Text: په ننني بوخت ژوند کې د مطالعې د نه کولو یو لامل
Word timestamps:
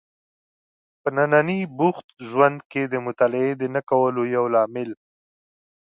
په 1.01 1.09
ننني 1.17 1.59
بوخت 1.77 2.07
ژوند 2.27 2.59
کې 2.71 2.81
د 2.87 2.93
مطالعې 3.05 3.51
د 3.57 3.63
نه 3.75 3.81
کولو 3.89 4.21
یو 4.35 4.45
لامل 4.53 4.89